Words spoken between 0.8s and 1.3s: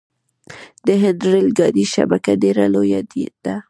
د هند